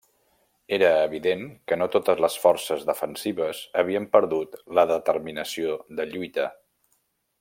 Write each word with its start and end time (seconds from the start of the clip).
Era 0.77 0.87
evident 1.07 1.43
que 1.71 1.77
no 1.81 1.87
totes 1.95 2.23
les 2.25 2.37
forces 2.45 2.87
defensives 2.87 3.61
havien 3.83 4.09
perdut 4.17 4.57
la 4.79 4.87
determinació 4.93 5.77
de 6.01 6.09
lluita. 6.15 6.49